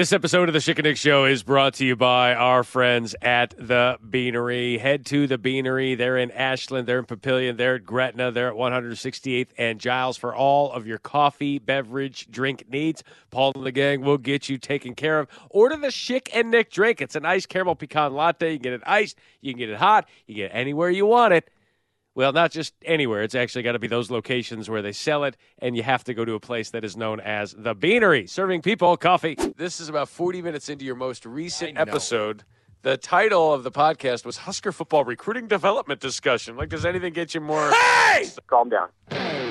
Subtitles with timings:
[0.00, 3.14] This episode of the Schick and Nick Show is brought to you by our friends
[3.20, 4.78] at the Beanery.
[4.78, 5.94] Head to the Beanery.
[5.94, 10.34] They're in Ashland, they're in Papillion, they're at Gretna, they're at 168th and Giles for
[10.34, 13.04] all of your coffee, beverage, drink needs.
[13.30, 15.28] Paul and the gang will get you taken care of.
[15.50, 17.02] Order the Schick and Nick drink.
[17.02, 18.52] It's an iced caramel pecan latte.
[18.52, 21.04] You can get it iced, you can get it hot, you get it anywhere you
[21.04, 21.50] want it.
[22.14, 23.22] Well, not just anywhere.
[23.22, 26.14] It's actually got to be those locations where they sell it, and you have to
[26.14, 29.36] go to a place that is known as the Beanery, serving people coffee.
[29.56, 32.44] This is about 40 minutes into your most recent episode.
[32.82, 36.56] The title of the podcast was Husker Football Recruiting Development Discussion.
[36.56, 37.70] Like, does anything get you more?
[37.70, 38.26] Hey!
[38.46, 39.49] Calm down.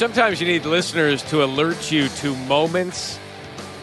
[0.00, 3.18] Sometimes you need listeners to alert you to moments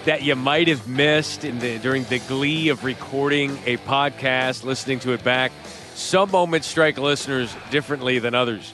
[0.05, 4.97] that you might have missed in the, during the glee of recording a podcast, listening
[5.01, 5.51] to it back.
[5.93, 8.73] Some moments strike listeners differently than others.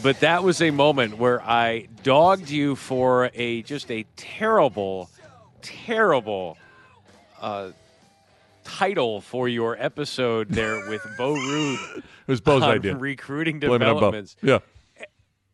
[0.00, 5.10] But that was a moment where I dogged you for a just a terrible,
[5.62, 6.56] terrible
[7.40, 7.72] uh,
[8.62, 12.94] title for your episode there with Bo Rude It was Bo's idea.
[12.96, 13.94] recruiting Blame it on Bo.
[13.94, 14.60] developments Yeah.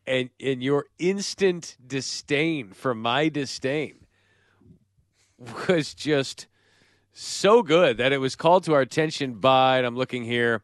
[0.07, 4.05] And and your instant disdain for my disdain
[5.67, 6.47] was just
[7.13, 10.63] so good that it was called to our attention by and I'm looking here.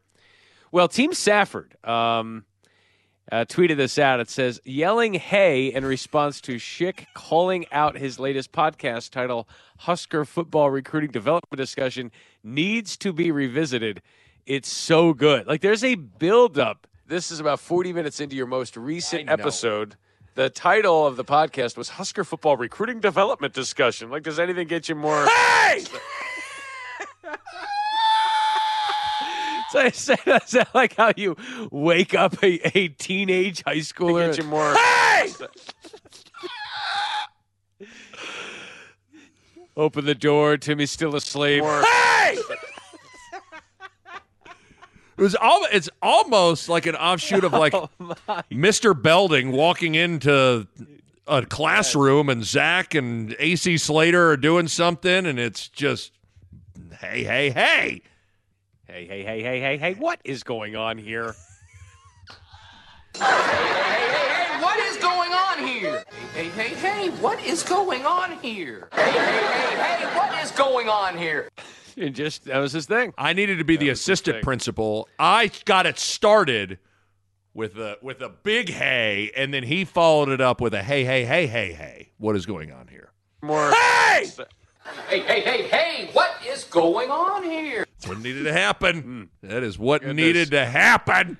[0.72, 2.44] Well, Team Safford um,
[3.30, 4.20] uh, tweeted this out.
[4.20, 9.48] It says, "Yelling hey" in response to Schick calling out his latest podcast title,
[9.78, 12.10] "Husker Football Recruiting Development Discussion,"
[12.42, 14.02] needs to be revisited.
[14.46, 15.46] It's so good.
[15.46, 16.86] Like there's a buildup.
[17.14, 19.94] This is about 40 minutes into your most recent episode.
[20.34, 24.10] The title of the podcast was Husker Football Recruiting Development Discussion.
[24.10, 25.24] Like, does anything get you more?
[25.24, 25.84] Hey!
[29.70, 31.36] so I said, is that like how you
[31.70, 34.34] wake up a, a teenage high schooler?
[34.34, 34.74] Get you more?
[34.84, 35.30] Hey!
[39.76, 40.56] Open the door.
[40.56, 41.62] Timmy's still asleep.
[41.62, 42.38] Hey!
[45.16, 45.66] It was all.
[45.72, 47.88] It's almost like an offshoot of like Oh,
[48.50, 49.00] Mr.
[49.00, 50.66] Belding walking into
[51.26, 56.12] a classroom and Zach and AC Slater are doing something, and it's just,
[57.00, 58.02] hey, hey, hey.
[58.86, 59.94] Hey, hey, hey, hey, hey, hey!
[59.94, 61.34] What is going on here?
[63.16, 66.04] Hey, hey, hey, hey, what is going on here?
[66.34, 68.88] Hey, hey, hey, hey, what is going on here?
[68.92, 71.48] Hey, hey, hey, hey, what is going on here?
[71.96, 73.14] And just that was his thing.
[73.16, 75.08] I needed to be the the assistant principal.
[75.18, 76.78] I got it started
[77.54, 81.04] with a with a big hey, and then he followed it up with a hey,
[81.04, 82.10] hey, hey, hey, hey.
[82.18, 83.10] What is going on here?
[83.42, 83.72] More.
[83.72, 87.86] Hey, hey, hey, hey, what is going on here?
[87.98, 89.00] That's what needed to happen.
[89.42, 89.48] Hmm.
[89.48, 90.16] That is what Goodness.
[90.16, 91.38] needed to happen.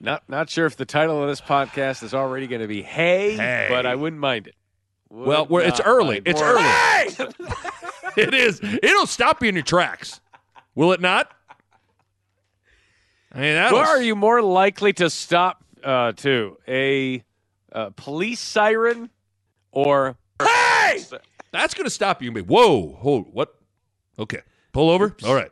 [0.00, 3.36] Not not sure if the title of this podcast is already going to be "Hey,",
[3.36, 3.66] Hey.
[3.68, 4.54] but I wouldn't mind it.
[5.10, 6.22] Would Well, we're, it's early.
[6.24, 6.56] It's more.
[6.56, 7.34] early.
[8.20, 8.60] it is.
[8.62, 10.20] It'll stop you in your tracks.
[10.74, 11.30] Will it not?
[13.32, 17.24] I mean, that Where are you more likely to stop uh, to a
[17.72, 19.10] uh, police siren
[19.70, 21.00] or hey?
[21.52, 23.54] That's going to stop you and be, whoa, hold, what?
[24.18, 24.40] Okay.
[24.72, 25.14] Pull over.
[25.24, 25.50] All right.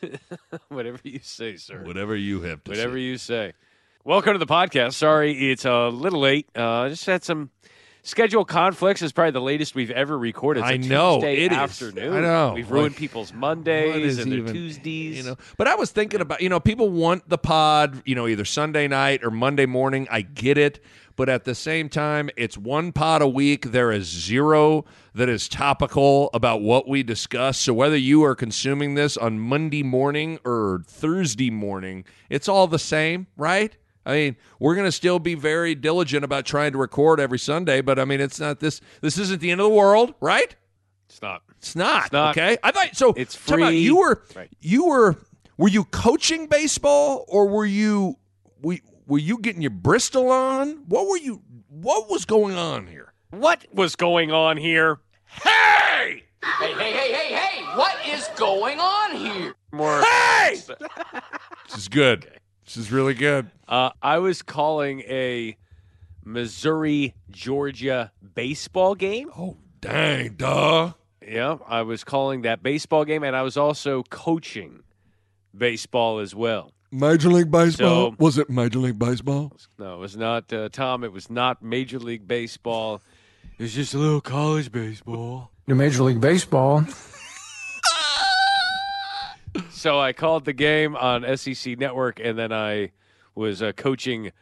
[0.68, 1.82] Whatever you say, sir.
[1.84, 3.00] Whatever you have to Whatever say.
[3.00, 3.52] you say.
[4.04, 4.94] Welcome to the podcast.
[4.94, 6.48] Sorry, it's a little late.
[6.54, 7.50] Uh, just had some
[8.04, 9.02] schedule conflicts.
[9.02, 10.60] is probably the latest we've ever recorded.
[10.60, 11.58] It's a I know, Tuesday it is.
[11.58, 12.14] afternoon.
[12.14, 12.52] I know.
[12.54, 15.16] We've ruined Like, people's Mondays is and their Tuesdays.
[15.16, 18.28] You know, but I was thinking about, you know, people want the pod, you know,
[18.28, 20.06] either Sunday night or Monday morning.
[20.10, 20.80] I get it.
[21.16, 23.70] But at the same time, it's one pod a week.
[23.70, 24.84] There is zero
[25.14, 27.56] that is topical about what we discuss.
[27.56, 32.80] So whether you are consuming this on Monday morning or Thursday morning, it's all the
[32.80, 33.76] same, right?
[34.06, 37.80] I mean, we're going to still be very diligent about trying to record every Sunday,
[37.80, 38.80] but I mean, it's not this.
[39.00, 40.54] This isn't the end of the world, right?
[41.08, 41.42] It's not.
[41.58, 42.36] It's not, not.
[42.36, 42.58] okay.
[42.62, 43.14] I thought so.
[43.16, 43.78] It's talk about- free.
[43.78, 44.50] you were Right.
[44.60, 45.16] you were
[45.56, 48.16] were you coaching baseball or were you
[48.62, 50.84] were, were you getting your Bristol on?
[50.88, 51.42] What were you?
[51.68, 53.12] What was going on here?
[53.30, 55.00] What was going on here?
[55.26, 56.24] Hey!
[56.58, 59.54] Hey, hey, hey, hey, hey, what is going on here?
[59.72, 60.02] More.
[60.02, 60.56] Hey!
[61.68, 62.28] this is good.
[62.64, 63.50] This is really good.
[63.68, 65.56] Uh, I was calling a
[66.24, 69.30] Missouri Georgia baseball game.
[69.36, 70.92] Oh dang, duh.
[71.26, 74.82] Yeah, I was calling that baseball game, and I was also coaching
[75.56, 76.72] baseball as well.
[76.90, 78.10] Major League Baseball?
[78.12, 79.52] So- was it Major League Baseball?
[79.78, 81.02] No, it was not uh, Tom.
[81.02, 83.00] It was not Major League Baseball.
[83.58, 85.50] It was just a little college baseball.
[85.68, 86.84] to Major League Baseball.
[89.70, 92.90] So I called the game on SEC Network, and then I
[93.34, 94.32] was uh, coaching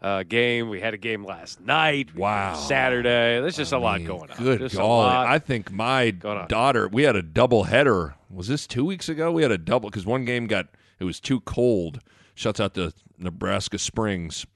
[0.00, 0.68] a game.
[0.68, 2.14] We had a game last night.
[2.14, 2.54] Wow.
[2.54, 3.40] Saturday.
[3.40, 4.36] There's just a lot going on.
[4.38, 5.08] Good Just golly.
[5.08, 8.14] I think my daughter, we had a double header.
[8.30, 9.32] Was this two weeks ago?
[9.32, 10.68] We had a double because one game got,
[10.98, 12.00] it was too cold.
[12.34, 14.46] Shuts out to Nebraska Springs,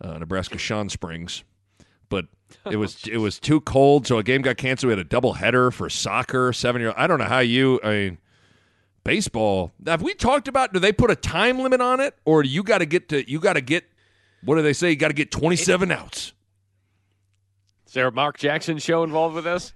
[0.00, 1.44] uh, Nebraska Sean Springs.
[2.08, 2.26] But
[2.70, 4.88] it was it was too cold, so a game got canceled.
[4.88, 6.94] We had a double header for soccer, seven year.
[6.96, 7.78] I don't know how you.
[7.84, 8.18] I mean,
[9.04, 9.72] baseball.
[9.86, 10.72] Have we talked about?
[10.72, 13.28] Do they put a time limit on it, or do you got to get to?
[13.30, 13.84] You got to get.
[14.42, 14.90] What do they say?
[14.90, 16.32] You got to get twenty seven outs.
[17.86, 19.72] Is there a Mark Jackson show involved with this?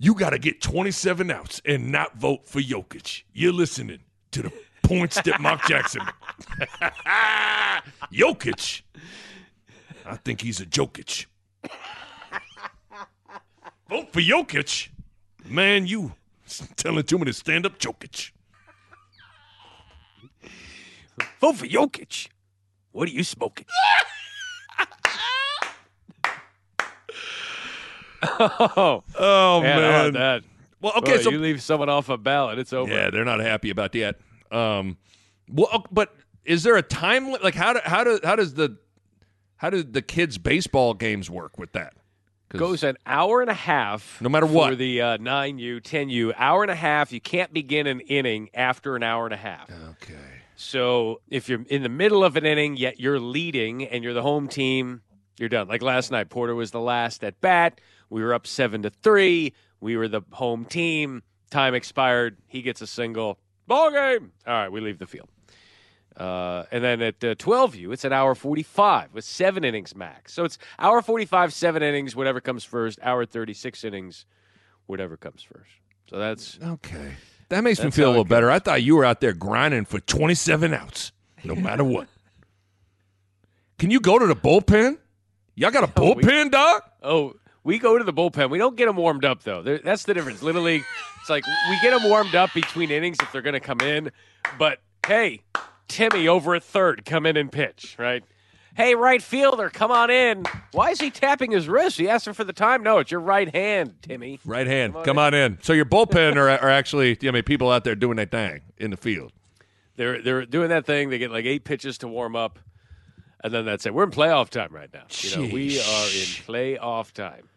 [0.00, 3.22] You got to get 27 outs and not vote for Jokic.
[3.32, 4.00] You're listening
[4.32, 4.52] to the
[4.82, 6.02] points that Mark Jackson.
[8.12, 8.82] Jokic.
[10.06, 11.26] I think he's a Jokic.
[13.88, 14.88] vote for Jokic.
[15.44, 16.14] Man, you
[16.76, 18.32] telling too many stand up Jokic.
[21.40, 22.28] Vote for Jokic.
[22.92, 23.66] What are you smoking?
[28.22, 30.42] oh, Oh, man, about that?
[30.80, 32.92] Well, okay, Boy, so you leave someone off a ballot, it's over.
[32.92, 34.16] Yeah, they're not happy about that.
[34.50, 34.96] Um,
[35.48, 36.14] well, but
[36.44, 38.76] is there a time li- like how do, how do how does the
[39.56, 41.94] how do the kids baseball games work with that?
[42.48, 44.20] Goes an hour and a half.
[44.22, 44.70] No matter what.
[44.70, 47.12] for the uh, nine U, ten U, hour and a half.
[47.12, 49.70] You can't begin an inning after an hour and a half.
[49.70, 50.14] okay.
[50.56, 54.22] So if you're in the middle of an inning, yet you're leading and you're the
[54.22, 55.02] home team,
[55.38, 55.68] you're done.
[55.68, 57.80] Like last night, Porter was the last at bat.
[58.10, 59.52] We were up seven to three.
[59.80, 61.22] We were the home team.
[61.50, 62.38] Time expired.
[62.48, 63.38] He gets a single.
[63.68, 64.32] Ball game.
[64.46, 65.28] All right, we leave the field.
[66.18, 70.32] Uh, and then at uh, 12U, it's an hour 45 with seven innings max.
[70.34, 72.98] So it's hour 45, seven innings, whatever comes first.
[73.02, 74.26] Hour 36 innings,
[74.86, 75.70] whatever comes first.
[76.10, 77.14] So that's Okay.
[77.50, 78.50] That makes me feel a little better.
[78.50, 81.12] I thought you were out there grinding for 27 outs,
[81.44, 82.08] no matter what.
[83.78, 84.98] Can you go to the bullpen?
[85.54, 86.82] Y'all got a we- bullpen, dog?
[87.02, 88.50] Oh, we go to the bullpen.
[88.50, 89.62] We don't get them warmed up though.
[89.62, 90.42] There- That's the difference.
[90.42, 90.84] Little League,
[91.20, 94.10] it's like we get them warmed up between innings if they're going to come in.
[94.58, 95.42] But hey,
[95.88, 98.22] Timmy over at third, come in and pitch, right?
[98.76, 100.44] Hey, right fielder, come on in.
[100.70, 101.98] Why is he tapping his wrist?
[101.98, 102.84] He asked him for the time.
[102.84, 104.38] No, it's your right hand, Timmy.
[104.44, 104.92] Right hand.
[104.92, 105.58] Come on Come on in.
[105.62, 108.92] So your bullpen are, are actually, I mean, people out there doing their thing in
[108.92, 109.32] the field.
[109.96, 111.10] They're they're doing that thing.
[111.10, 112.60] They get like eight pitches to warm up,
[113.42, 113.92] and then that's it.
[113.92, 115.06] We're in playoff time right now.
[115.10, 117.48] You know, we are in playoff time.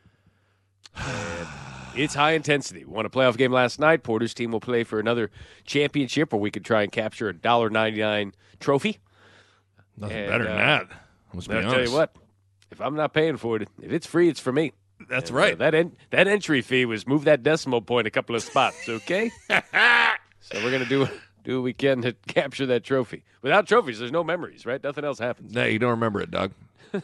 [0.96, 1.48] And
[1.96, 2.86] it's high intensity.
[2.86, 4.04] We won a playoff game last night.
[4.04, 5.30] Porter's team will play for another
[5.66, 9.00] championship, where we could try and capture a dollar ninety nine trophy.
[9.98, 10.88] Nothing And, better than uh, that.
[11.34, 11.76] Let's be I'll honest.
[11.76, 12.16] tell you what,
[12.72, 14.74] if I'm not paying for it, if it's free, it's for me.
[15.10, 15.58] That's And, uh, right.
[15.58, 19.32] that en- that entry fee was move that decimal point a couple of spots, okay?
[19.50, 21.08] so we're gonna do
[21.44, 23.24] do what we can to capture that trophy.
[23.42, 24.84] Without trophies, there's no memories, right?
[24.84, 25.54] Nothing else happens.
[25.54, 26.52] no, you don't remember it, Doug.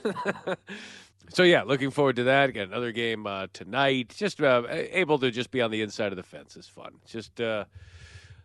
[1.29, 2.53] So yeah, looking forward to that.
[2.53, 4.13] Got another game uh, tonight.
[4.15, 6.91] Just uh, able to just be on the inside of the fence is fun.
[7.03, 7.65] It's just uh,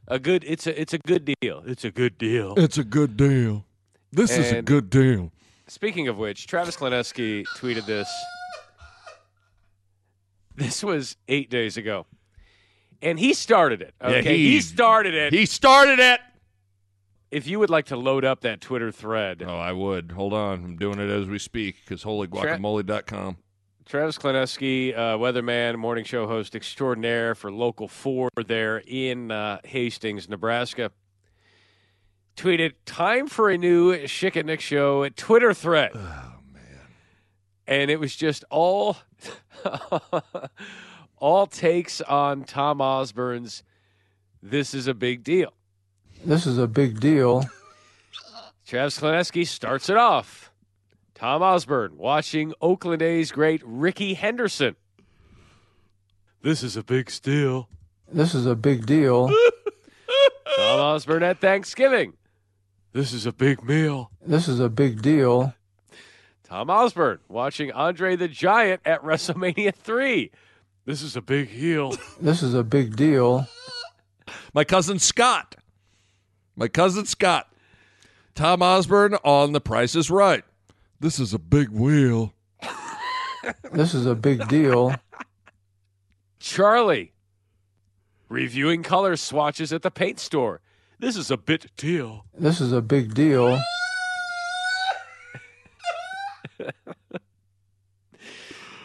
[0.09, 0.45] a good.
[0.47, 1.63] It's a it's a good deal.
[1.67, 2.55] It's a good deal.
[2.57, 3.65] It's a good deal.
[4.11, 5.33] This is a good deal.
[5.69, 8.09] Speaking of which, Travis Kleneski tweeted this.
[10.55, 12.05] This was eight days ago,
[13.01, 13.95] and he started it.
[14.03, 15.33] Yeah, Okay, he- he started it.
[15.33, 16.21] He started it.
[17.33, 20.13] If you would like to load up that Twitter thread, Oh, I would.
[20.13, 20.65] Hold on.
[20.65, 23.39] I'm doing it as we speak because holyguacamole.com.
[23.85, 30.29] Travis Kleneski, uh, weatherman, morning show host extraordinaire for Local 4 there in uh, Hastings,
[30.29, 30.93] Nebraska,
[32.37, 35.91] tweeted, Time for a new Schick and Nick show Twitter thread.
[35.95, 35.99] Oh,
[36.53, 36.63] man.
[37.67, 38.99] And it was just all,
[41.19, 43.63] all takes on Tom Osborne's
[44.43, 45.53] This is a Big Deal.
[46.25, 47.45] This is a big deal.
[48.67, 50.53] Travis Kleneski starts it off.
[51.15, 54.77] Tom Osborne watching Oakland A's great Rickey Henderson.
[56.43, 57.69] This is a big steal.
[58.13, 59.29] This is a big deal.
[60.57, 62.15] Tom Osborne at Thanksgiving.
[62.93, 64.11] This is a big meal.
[64.25, 65.55] This is a big deal.
[66.45, 70.31] Tom Osborne watching Andre the Giant at WrestleMania 3.
[70.85, 71.95] This is a big heel.
[72.21, 73.47] This is a big deal.
[74.53, 75.57] My cousin Scott.
[76.57, 77.53] My cousin Scott.
[78.35, 80.45] Tom Osborne on The Price is Right.
[81.01, 82.33] This is a big wheel.
[83.73, 84.95] This is a big deal.
[86.39, 87.13] Charlie
[88.29, 90.61] reviewing color swatches at the paint store.
[90.99, 92.25] This is a bit deal.
[92.39, 93.61] This is a big deal.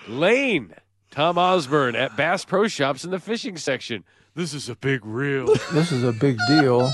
[0.08, 0.74] Lane,
[1.12, 4.04] Tom Osborne at Bass Pro Shops in the fishing section.
[4.38, 5.48] This is a big reel.
[5.74, 6.91] This is a big deal.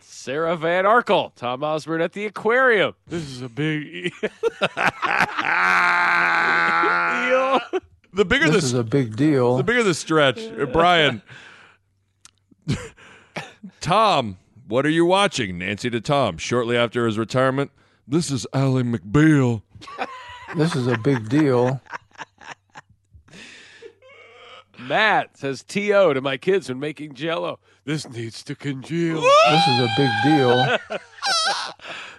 [0.00, 2.94] Sarah Van Arkel, Tom Osborne at the aquarium.
[3.06, 4.30] This is a big e- deal.
[8.12, 9.56] The bigger This the is a big deal.
[9.56, 11.22] The bigger the stretch, Uh, Brian.
[13.80, 15.58] Tom, what are you watching?
[15.58, 16.38] Nancy to Tom.
[16.38, 17.70] Shortly after his retirement,
[18.06, 19.62] this is Ally McBeal.
[20.56, 21.80] This is a big deal.
[24.78, 27.58] Matt says TO to my kids when making jello.
[27.84, 29.20] This needs to congeal.
[29.20, 30.78] This is a big deal.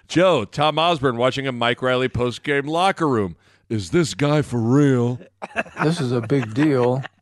[0.08, 3.36] Joe, Tom Osborne watching a Mike Riley post game locker room.
[3.68, 5.18] Is this guy for real?
[5.82, 7.02] This is a big deal.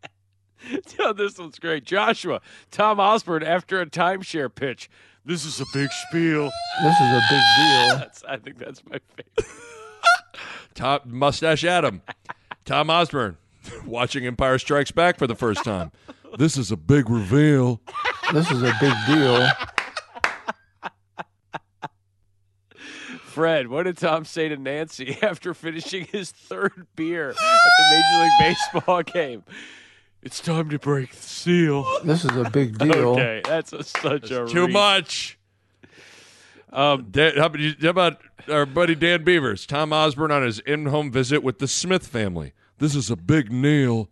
[0.99, 1.85] Yeah, this one's great.
[1.85, 2.40] Joshua,
[2.71, 4.88] Tom Osborne after a timeshare pitch.
[5.25, 6.50] This is a big spiel.
[6.83, 7.97] This is a big deal.
[7.99, 9.57] That's, I think that's my favorite.
[10.80, 12.00] Tom Mustache Adam,
[12.64, 13.37] Tom Osborne
[13.84, 15.92] watching Empire Strikes Back for the first time.
[16.38, 17.82] This is a big reveal.
[18.32, 19.46] This is a big deal.
[23.25, 28.22] Fred, what did Tom say to Nancy after finishing his third beer at the Major
[28.25, 29.44] League Baseball game?
[30.22, 31.87] It's time to break the seal.
[32.04, 33.10] This is a big deal.
[33.10, 34.72] Okay, that's a, such a Too reach.
[34.72, 35.38] much.
[36.72, 39.66] Um, Dan, how, about, how about our buddy Dan Beavers?
[39.66, 42.52] Tom Osborne on his in-home visit with the Smith family.
[42.78, 44.08] This is a big Neil.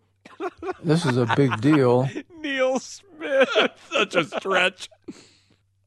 [0.83, 2.09] This is a big deal.
[2.41, 3.49] Neil Smith.
[3.93, 4.91] Such a stretch.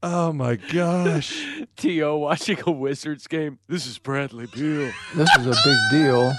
[0.02, 1.46] Oh my gosh.
[1.76, 2.16] T.O.
[2.16, 3.58] watching a Wizards game.
[3.68, 4.90] This is Bradley Beal.
[5.14, 6.32] This is a big deal.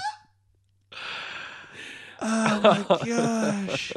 [2.20, 3.92] Oh my gosh.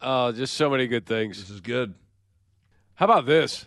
[0.00, 1.38] Oh, just so many good things.
[1.38, 1.94] This is good.
[2.94, 3.66] How about this?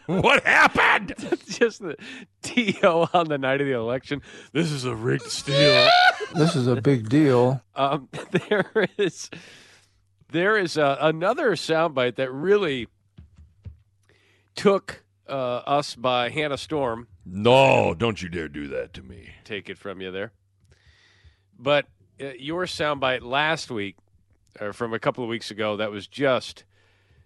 [0.06, 1.16] What happened?
[1.48, 1.96] just the
[2.42, 3.10] T.O.
[3.14, 4.22] on the night of the election.
[4.52, 5.88] This is a rigged steal.
[6.34, 7.62] This is a big deal.
[7.76, 8.08] Um,
[8.48, 9.30] there is
[10.32, 12.88] there is uh, another soundbite that really
[14.56, 17.10] took uh, us by Hannah Storm.
[17.26, 19.32] No, don't you dare do that to me.
[19.44, 20.32] Take it from you there.
[21.60, 21.88] But
[22.22, 23.98] uh, your soundbite last week,
[24.62, 26.64] or from a couple of weeks ago, that was just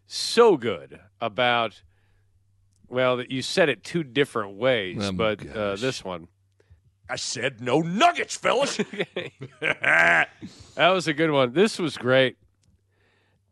[0.08, 1.82] so good about.
[2.88, 6.28] Well, that you said it two different ways, Oh, but uh, this one.
[7.10, 8.78] I said no nuggets, fellas.
[9.62, 11.54] That was a good one.
[11.54, 12.38] This was great.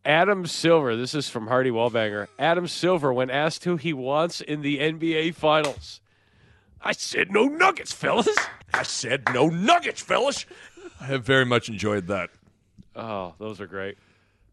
[0.05, 2.27] Adam Silver, this is from Hardy Wallbanger.
[2.37, 6.01] Adam Silver, when asked who he wants in the NBA Finals,
[6.81, 8.27] I said no nuggets, fellas.
[8.73, 10.45] I said no nuggets, fellas.
[10.99, 12.29] I have very much enjoyed that.
[12.95, 13.97] Oh, those are great.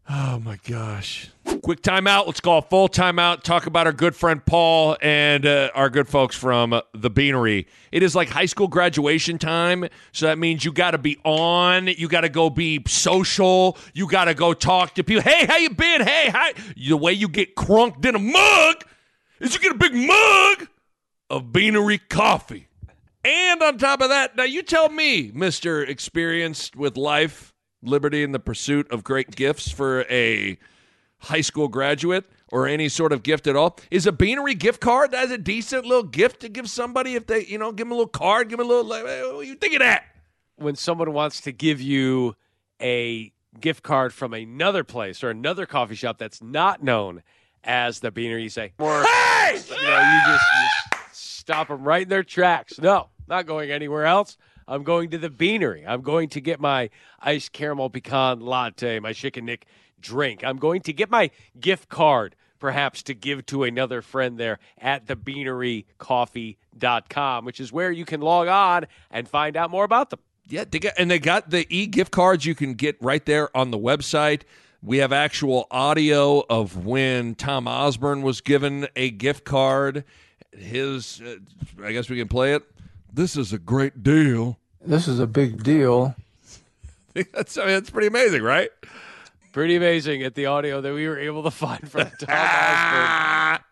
[0.09, 1.29] Oh my gosh.
[1.63, 2.25] Quick timeout.
[2.25, 3.43] Let's call a full timeout.
[3.43, 7.67] Talk about our good friend Paul and uh, our good folks from the Beanery.
[7.91, 11.87] It is like high school graduation time, so that means you got to be on.
[11.87, 13.77] You got to go be social.
[13.93, 15.21] You got to go talk to people.
[15.21, 16.01] Hey, how you been?
[16.01, 16.53] Hey, hi.
[16.75, 18.83] The way you get crunked in a mug
[19.39, 20.67] is you get a big mug
[21.29, 22.67] of Beanery coffee.
[23.23, 27.50] And on top of that, now you tell me, Mister Experienced with life,
[27.83, 30.57] liberty, and the pursuit of great gifts for a
[31.19, 35.11] high school graduate or any sort of gift at all, is a Beanery gift card
[35.11, 37.95] that's a decent little gift to give somebody if they, you know, give them a
[37.95, 38.83] little card, give them a little.
[38.85, 40.03] Like, what do you think of that?
[40.57, 42.35] When someone wants to give you
[42.81, 47.23] a gift card from another place or another coffee shop that's not known
[47.63, 49.53] as the Beanery, you say, or, Hey!
[49.53, 52.79] you know, you just, you stop them right in their tracks.
[52.79, 54.37] No, not going anywhere else.
[54.71, 55.85] I'm going to the Beanery.
[55.85, 59.65] I'm going to get my iced caramel pecan latte, my Schick and Nick
[59.99, 60.45] drink.
[60.45, 65.07] I'm going to get my gift card, perhaps to give to another friend there at
[65.07, 70.19] thebeanerycoffee.com, which is where you can log on and find out more about them.
[70.47, 73.49] Yeah, they got, and they got the e gift cards you can get right there
[73.55, 74.43] on the website.
[74.81, 80.05] We have actual audio of when Tom Osborne was given a gift card.
[80.53, 81.35] His, uh,
[81.83, 82.63] I guess we can play it.
[83.11, 84.60] This is a great deal.
[84.83, 86.15] This is a big deal.
[87.33, 88.69] that's, I mean, that's pretty amazing, right?
[89.51, 93.65] Pretty amazing at the audio that we were able to find from Tom Osborne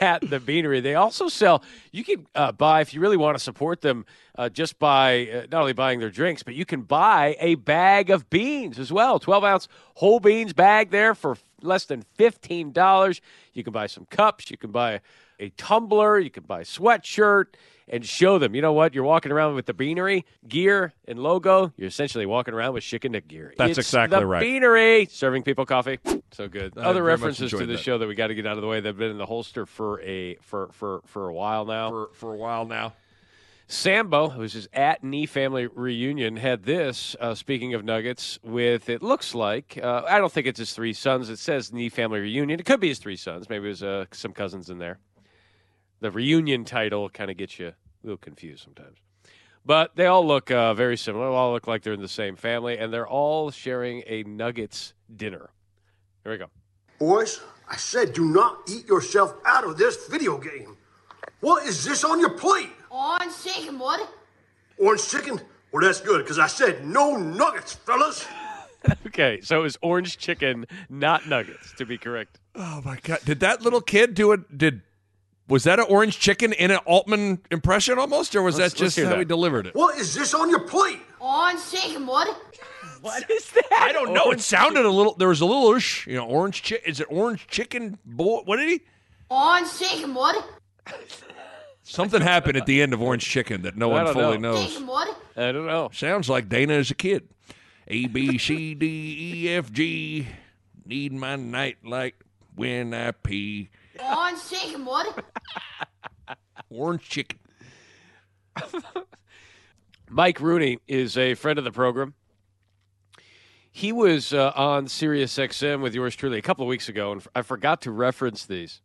[0.00, 0.80] at the Beanery.
[0.80, 1.62] They also sell.
[1.92, 4.04] You can uh, buy if you really want to support them,
[4.36, 8.10] uh, just by uh, not only buying their drinks, but you can buy a bag
[8.10, 9.18] of beans as well.
[9.18, 13.20] Twelve ounce whole beans bag there for less than fifteen dollars.
[13.52, 14.50] You can buy some cups.
[14.50, 15.00] You can buy
[15.38, 16.18] a tumbler.
[16.18, 17.54] You can buy a sweatshirt.
[17.90, 18.94] and show them, you know what?
[18.94, 21.72] You're walking around with the Beanery gear and logo.
[21.78, 23.54] You're essentially walking around with Schick and Nick gear.
[23.56, 24.40] That's It's exactly the right.
[24.42, 25.98] Beanery serving people coffee.
[26.32, 26.76] So good.
[26.76, 28.80] I Other references to the show that we got to get out of the way.
[28.80, 31.88] They've been in the holster for a for for for a while now.
[31.88, 32.92] for for a while now.
[33.70, 37.14] Sambo, who's his at knee family reunion, had this.
[37.20, 40.94] Uh, speaking of Nuggets, with it looks like uh, I don't think it's his three
[40.94, 41.28] sons.
[41.28, 42.60] It says knee family reunion.
[42.60, 43.48] It could be his three sons.
[43.48, 44.98] Maybe there's uh, some cousins in there.
[46.00, 48.98] The reunion title kind of gets you a little confused sometimes.
[49.66, 51.28] But they all look uh, very similar.
[51.28, 54.94] They all look like they're in the same family, and they're all sharing a Nuggets
[55.14, 55.50] dinner.
[56.22, 56.46] Here we go.
[56.98, 60.76] Boys, I said do not eat yourself out of this video game.
[61.40, 62.70] What is this on your plate?
[62.90, 64.08] Orange chicken, what?
[64.78, 65.40] Orange chicken?
[65.70, 68.26] Well, that's good, because I said no nuggets, fellas.
[69.06, 72.38] Okay, so it was orange chicken, not nuggets, to be correct.
[72.54, 73.18] Oh my god!
[73.24, 74.56] Did that little kid do it?
[74.56, 74.82] Did
[75.48, 78.96] was that an orange chicken in an Altman impression almost, or was Let's- that just
[78.96, 79.18] hear how that.
[79.20, 79.74] he delivered it?
[79.74, 81.00] What is this on your plate?
[81.20, 82.28] On chicken, what?
[83.00, 83.64] What is that?
[83.80, 84.30] I don't know.
[84.32, 85.14] It sounded a little.
[85.14, 86.68] There was a little, ush, you know, orange.
[86.68, 87.98] Chi- is it orange chicken?
[88.04, 88.80] Boy, what did he?
[89.30, 90.44] On chicken, what?
[91.82, 94.52] Something happened at the end of Orange Chicken that no I one fully know.
[94.54, 94.68] knows.
[94.72, 95.16] Chicken, what?
[95.36, 95.90] I don't know.
[95.92, 97.28] Sounds like Dana as a kid.
[97.86, 100.26] A B C D E F G.
[100.84, 102.14] Need my night light
[102.54, 103.70] when I pee.
[104.02, 105.24] On chicken, what?
[106.70, 107.38] Orange chicken.
[110.10, 112.14] Mike Rooney is a friend of the program.
[113.70, 117.24] He was uh, on Sirius XM with yours truly a couple of weeks ago, and
[117.34, 118.80] I forgot to reference these.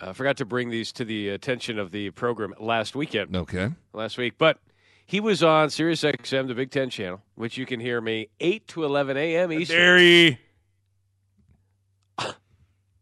[0.00, 3.70] I forgot to bring these to the attention of the program last weekend, Okay.
[3.92, 4.34] last week.
[4.38, 4.58] But
[5.06, 8.68] he was on Sirius XM, the Big Ten channel, which you can hear me 8
[8.68, 9.52] to 11 a.m.
[9.52, 10.40] Eastern, Dairy.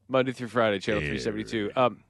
[0.08, 1.70] Monday through Friday, channel 372.
[1.76, 2.02] Um,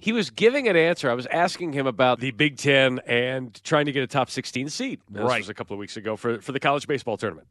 [0.00, 1.10] he was giving an answer.
[1.10, 4.68] I was asking him about the Big Ten and trying to get a top 16
[4.68, 5.00] seed.
[5.10, 5.40] This Right.
[5.40, 7.48] was a couple of weeks ago for, for the college baseball tournament.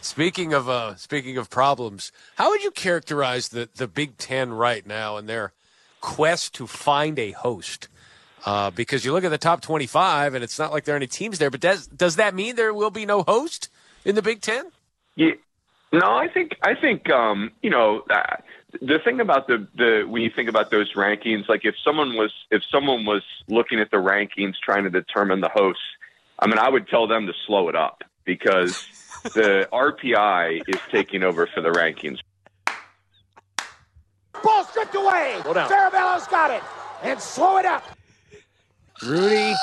[0.00, 4.86] Speaking of uh, speaking of problems, how would you characterize the, the Big Ten right
[4.86, 5.52] now and their
[6.00, 7.88] quest to find a host?
[8.44, 11.08] Uh, because you look at the top twenty-five, and it's not like there are any
[11.08, 11.50] teams there.
[11.50, 13.68] But does does that mean there will be no host
[14.04, 14.70] in the Big Ten?
[15.16, 15.32] Yeah.
[15.96, 18.36] No, I think I think um, you know uh,
[18.82, 22.32] the thing about the the when you think about those rankings, like if someone was
[22.50, 25.82] if someone was looking at the rankings trying to determine the hosts,
[26.38, 28.86] I mean, I would tell them to slow it up because
[29.22, 32.18] the RPI is taking over for the rankings.
[34.42, 35.40] Ball stripped away.
[35.44, 36.62] Farabella's got it.
[37.02, 37.84] And slow it up.
[39.02, 39.54] Rudy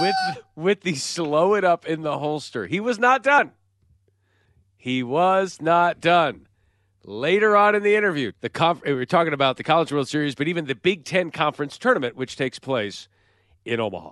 [0.00, 0.14] with
[0.56, 2.66] with the slow it up in the holster.
[2.66, 3.52] He was not done.
[4.82, 6.48] He was not done.
[7.04, 10.34] Later on in the interview, the conf- we were talking about the College World Series,
[10.34, 13.06] but even the Big Ten Conference Tournament, which takes place
[13.64, 14.10] in Omaha.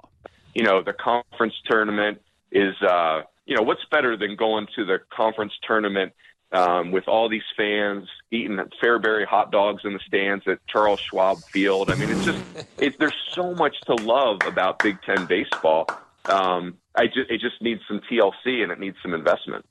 [0.55, 5.01] You know, the conference tournament is uh, you know what's better than going to the
[5.13, 6.13] conference tournament
[6.53, 11.39] um, with all these fans eating Fairbury hot dogs in the stands at Charles Schwab
[11.39, 11.91] Field.
[11.91, 12.45] I mean, it's just
[12.79, 15.89] it, there's so much to love about Big Ten baseball.
[16.27, 19.65] Um, I just it just needs some TLC and it needs some investment.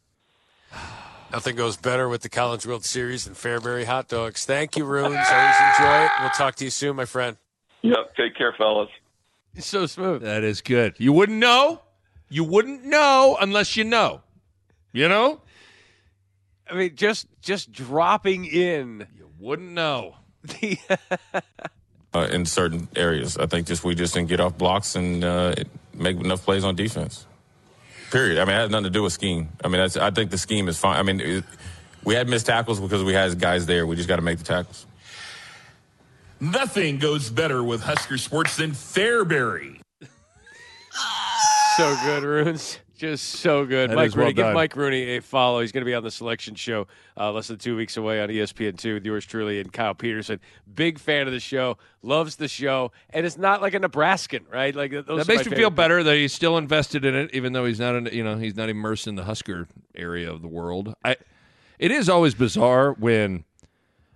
[1.32, 4.46] Nothing goes better with the College World Series than Fairbury hot dogs.
[4.46, 5.06] Thank you, Runes.
[5.06, 6.12] Always enjoy it.
[6.22, 7.38] We'll talk to you soon, my friend.
[7.84, 8.16] Yep.
[8.16, 8.90] Take care, fellas.
[9.54, 10.22] It's so smooth.
[10.24, 10.96] That is good.
[10.98, 11.82] You wouldn't know.
[12.30, 14.22] You wouldn't know unless you know.
[14.92, 15.42] You know?
[16.70, 20.16] I mean, just just dropping in You wouldn't know.
[22.14, 23.38] uh, in certain areas.
[23.38, 25.56] I think just we just didn't get off blocks and uh,
[25.94, 27.26] make enough plays on defense.
[28.12, 28.40] Period.
[28.40, 29.50] I mean, it has nothing to do with scheme.
[29.64, 30.98] I mean, that's, I think the scheme is fine.
[30.98, 31.44] I mean, it,
[32.04, 33.86] we had missed tackles because we had guys there.
[33.86, 34.86] We just got to make the tackles.
[36.40, 39.82] Nothing goes better with Husker sports than Fairbury.
[41.78, 42.80] so good, Runes.
[43.00, 43.92] Just so good.
[43.92, 44.34] That Mike is well Rooney.
[44.34, 44.54] Give done.
[44.54, 45.62] Mike Rooney a follow.
[45.62, 46.86] He's going to be on the selection show
[47.16, 50.42] uh, less than two weeks away on E ESPN2 with yours truly and Kyle Peterson.
[50.76, 54.76] Big fan of the show, loves the show, and it's not like a Nebraskan, right?
[54.76, 57.64] Like those That makes me feel better that he's still invested in it, even though
[57.64, 60.94] he's not, in, you know, he's not immersed in the Husker area of the world.
[61.06, 61.16] I,
[61.80, 63.46] it is always bizarre when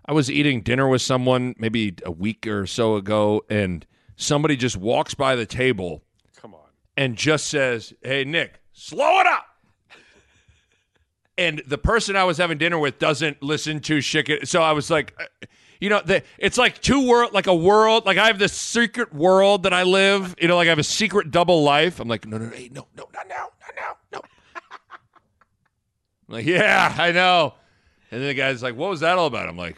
[0.05, 3.85] I was eating dinner with someone maybe a week or so ago, and
[4.17, 6.01] somebody just walks by the table
[6.35, 6.67] Come on.
[6.97, 9.45] and just says, "Hey, Nick, slow it up."
[11.38, 14.47] And the person I was having dinner with doesn't listen to shit.
[14.47, 15.47] So I was like, uh,
[15.81, 18.05] you know, the, it's like two world, like a world.
[18.05, 20.36] Like I have this secret world that I live.
[20.39, 21.99] You know, like I have a secret double life.
[21.99, 24.21] I'm like, no, no, no, hey, no, no, not now, not now, no.
[26.29, 27.55] I'm like, yeah, I know.
[28.12, 29.49] And then the guy's like, what was that all about?
[29.49, 29.77] I'm like,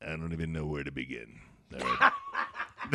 [0.00, 1.40] I don't even know where to begin.
[1.74, 2.12] All right.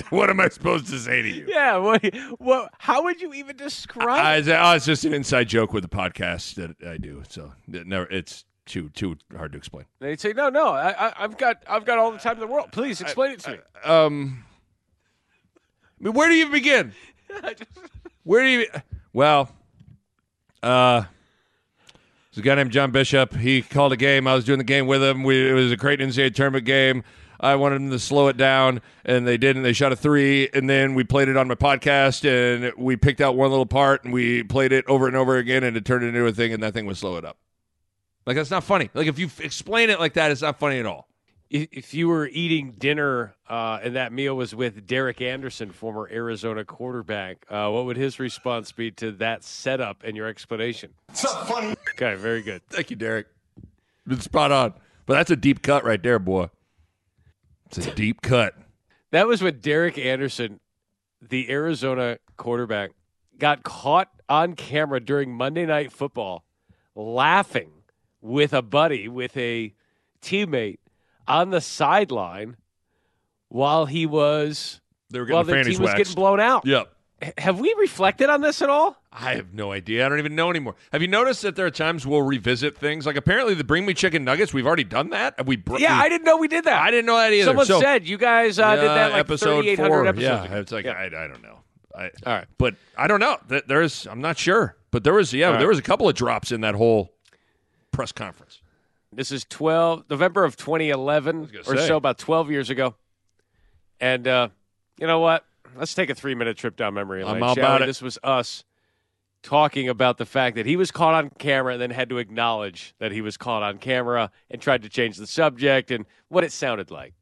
[0.10, 1.45] what am I supposed to say to you?
[1.47, 1.77] Yeah.
[1.77, 2.03] What?
[2.39, 2.73] What?
[2.79, 4.23] How would you even describe?
[4.23, 4.47] I, it?
[4.47, 7.23] oh, it's just an inside joke with the podcast that I do.
[7.29, 9.86] So it never, it's too too hard to explain.
[9.99, 10.69] They'd say, "No, no.
[10.69, 12.71] I, I, I've got, I've got all the time in the world.
[12.71, 14.43] Please explain it to me." Um,
[15.99, 16.93] I mean, where do you begin?
[18.23, 18.65] Where do you?
[19.13, 19.49] Well,
[20.63, 21.03] uh,
[22.31, 23.36] there's a guy named John Bishop.
[23.36, 24.27] He called a game.
[24.27, 25.23] I was doing the game with him.
[25.23, 27.03] We, it was a great NCAA tournament game.
[27.39, 29.63] I wanted them to slow it down, and they didn't.
[29.63, 33.21] They shot a three, and then we played it on my podcast, and we picked
[33.21, 36.04] out one little part, and we played it over and over again, and it turned
[36.04, 37.38] into a thing, and that thing would slow it up.
[38.26, 38.89] Like that's not funny.
[38.93, 41.08] Like if you f- explain it like that, it's not funny at all.
[41.50, 46.10] If if you were eating dinner uh, and that meal was with Derek Anderson, former
[46.12, 50.95] Arizona quarterback, uh, what would his response be to that setup and your explanation?
[51.10, 51.76] It's not funny.
[51.91, 52.63] Okay, very good.
[52.69, 53.28] Thank you, Derek.
[54.10, 54.74] It's spot on.
[55.06, 56.50] But that's a deep cut right there, boy.
[57.67, 58.54] It's a deep cut.
[59.12, 60.60] That was when Derek Anderson,
[61.21, 62.91] the Arizona quarterback,
[63.38, 66.43] got caught on camera during Monday Night Football
[66.95, 67.71] laughing
[68.21, 69.73] with a buddy, with a
[70.21, 70.80] teammate
[71.28, 72.56] on the sideline
[73.49, 75.97] while he was They were while getting the fannies team was waxed.
[75.97, 76.65] getting blown out.
[76.65, 76.91] Yep.
[77.38, 79.01] Have we reflected on this at all?
[79.17, 80.06] I have no idea.
[80.06, 80.75] I don't even know anymore.
[80.91, 83.06] Have you noticed that there are times we'll revisit things?
[83.06, 85.36] Like apparently the Bring Me Chicken Nuggets, we've already done that.
[85.38, 85.56] Have we?
[85.56, 86.82] Br- Yeah, we- I didn't know we did that.
[86.82, 87.45] I didn't know that either.
[87.45, 90.06] Someone So- said you guys uh, did that like episode 3,800 four.
[90.08, 90.56] episodes Yeah, ago.
[90.60, 90.91] it's like Yeah.
[90.93, 91.60] I, I don't know.
[91.97, 92.45] I, All right.
[92.58, 93.38] but I don't know.
[93.67, 96.51] There's I'm not sure, but there was yeah All there was a couple of drops
[96.51, 97.13] in that whole
[97.91, 98.62] press conference.
[99.13, 101.88] This is 12 November of 2011 or say.
[101.88, 102.95] so, about 12 years ago.
[104.01, 104.49] And uh,
[104.99, 105.45] you know what?
[105.78, 107.38] Let's take a three minute trip down memory lane.
[107.38, 107.86] I'm all about we?
[107.86, 107.88] it.
[107.88, 108.65] This was us
[109.45, 112.95] talking about the fact that he was caught on camera and then had to acknowledge
[112.99, 116.51] that he was caught on camera and tried to change the subject and what it
[116.51, 117.13] sounded like.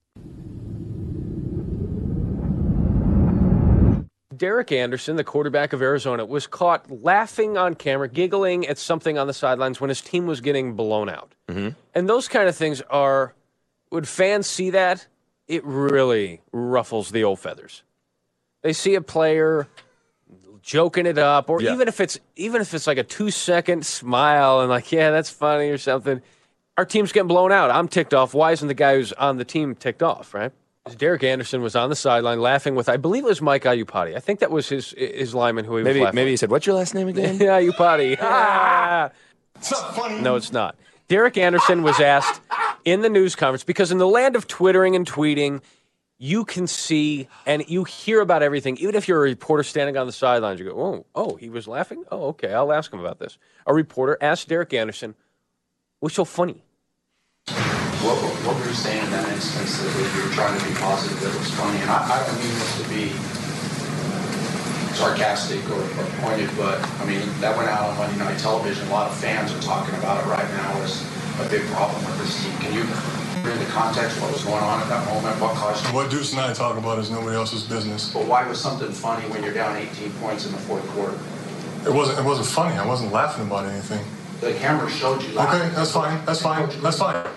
[4.35, 9.27] Derek Anderson, the quarterback of Arizona, was caught laughing on camera, giggling at something on
[9.27, 11.35] the sidelines when his team was getting blown out.
[11.49, 11.69] Mm-hmm.
[11.93, 13.35] And those kind of things are,
[13.91, 15.05] would fans see that?
[15.47, 17.83] It really ruffles the old feathers.
[18.61, 19.67] They see a player
[20.63, 21.73] joking it up, or Yeah.
[21.73, 25.29] even if it's even if it's like a two second smile and like, yeah, that's
[25.29, 26.21] funny or something.
[26.77, 27.69] Our team's getting blown out.
[27.69, 28.33] I'm ticked off.
[28.33, 30.33] Why isn't the guy who's on the team ticked off?
[30.33, 30.51] Right?
[30.97, 34.15] Derek Anderson was on the sideline laughing with, I believe it was Mike Ayupati.
[34.17, 36.49] I think that was his his lineman who he Maybe was laughing maybe he said,
[36.49, 38.17] "What's your last name again?" Yeah, Ayupati.
[38.19, 39.11] Ah.
[39.55, 40.19] It's not funny.
[40.21, 40.75] No, it's not.
[41.07, 42.41] Derek Anderson was asked
[42.85, 45.61] in the news conference because in the land of twittering and tweeting,
[46.23, 48.77] you can see and you hear about everything.
[48.77, 51.67] Even if you're a reporter standing on the sidelines, you go, "Oh, oh, he was
[51.67, 52.05] laughing.
[52.09, 55.15] Oh, okay, I'll ask him about this." A reporter asked Derek Anderson,
[55.99, 56.63] "What's so funny?"
[57.47, 58.15] What,
[58.47, 61.37] what were you saying in that instance that you were trying to be positive that
[61.37, 61.79] was funny?
[61.83, 63.11] And I, I don't mean this to be
[64.95, 68.87] sarcastic or, or pointed, but I mean, that went out on Monday Night Television.
[68.87, 71.03] A lot of fans are talking about it right now as
[71.43, 72.55] a big problem with this team.
[72.63, 72.87] Can you
[73.43, 75.39] bring the context what was going on at that moment?
[75.39, 78.11] What caused What Deuce and I talk about is nobody else's business.
[78.11, 81.19] But why was something funny when you're down 18 points in the fourth quarter?
[81.85, 82.17] It wasn't.
[82.19, 82.77] It wasn't funny.
[82.77, 84.03] I wasn't laughing about anything.
[84.39, 85.61] The camera showed you Laughing.
[85.61, 86.25] Okay, that's fine.
[86.25, 86.69] That's fine.
[86.81, 87.27] That's fine.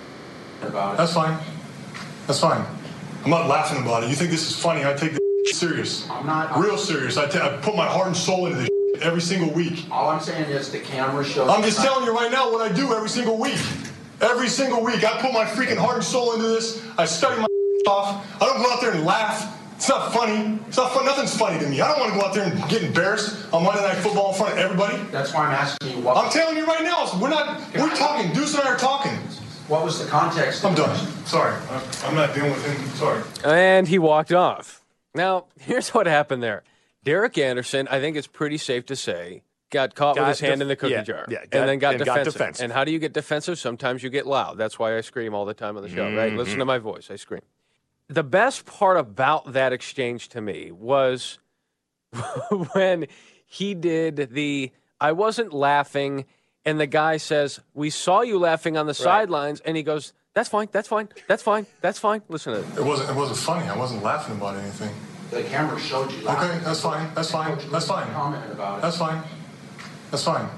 [0.63, 0.97] About it.
[0.99, 1.39] That's fine.
[2.27, 2.65] That's fine.
[3.25, 4.09] I'm not laughing about it.
[4.09, 4.85] You think this is funny?
[4.85, 6.09] I take this serious.
[6.09, 6.57] I'm not.
[6.59, 7.17] Real serious.
[7.17, 8.71] I I put my heart and soul into this
[9.03, 9.85] every single week.
[9.91, 11.49] All I'm saying is the camera showed.
[11.49, 13.59] I'm just telling you right now what I do every single week.
[14.21, 16.83] Every single week, I put my freaking heart and soul into this.
[16.99, 17.47] I study my
[17.91, 18.25] off.
[18.43, 19.53] I don't go out there and laugh.
[19.77, 20.59] It's not funny.
[20.69, 21.05] It's not fun.
[21.05, 21.83] Nothing's funny to me.
[21.83, 24.39] I don't want to go out there and get embarrassed on Monday Night Football in
[24.39, 24.97] front of everybody.
[25.13, 26.17] That's why I'm asking you what.
[26.17, 27.61] I'm telling you right now, we're not.
[27.75, 28.33] We're talking.
[28.33, 29.13] Deuce and I are talking.
[29.69, 30.65] What was the context?
[30.65, 30.97] I'm done.
[31.27, 32.89] Sorry, I'm- I'm not dealing with him.
[32.95, 33.23] Sorry.
[33.45, 34.83] And he walked off.
[35.15, 36.63] Now, here's what happened there.
[37.05, 40.63] Derek Anderson, I think it's pretty safe to say, got caught Got with his hand
[40.63, 41.27] in the cookie yeah, jar.
[41.29, 42.33] yeah, and then got and got defensive.
[42.35, 42.65] defensive.
[42.65, 43.59] And how do you get defensive?
[43.59, 44.59] Sometimes you get loud.
[44.59, 46.33] That's why I scream all the time on the show, right?
[46.33, 46.67] Listen to Mm-hmm.
[46.69, 47.11] my voice.
[47.11, 47.43] I scream.
[48.09, 51.39] The best part about that exchange to me was
[52.73, 53.07] when
[53.45, 56.25] he did the I wasn't laughing
[56.65, 60.49] and the guy says, "We saw you laughing on the sidelines." And he goes, "That's
[60.49, 60.69] fine.
[60.73, 61.09] That's fine.
[61.29, 61.67] That's fine.
[61.81, 62.67] That's fine." Listen to it.
[62.79, 63.11] It wasn't.
[63.11, 63.69] It wasn't funny.
[63.69, 64.95] I wasn't laughing about anything.
[65.31, 66.51] The camera showed you laughing.
[66.57, 67.11] Okay, that's fine.
[67.15, 67.59] That's fine.
[67.71, 68.07] That's fine.
[68.13, 68.83] Commented about it.
[68.83, 69.23] That's fine.
[70.17, 70.49] That's fine.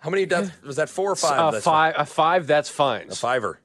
[0.00, 0.88] How many deaths was that?
[0.88, 1.38] Four or five?
[1.38, 3.10] Uh, That's five, a five, that's fine.
[3.10, 3.60] A fiver.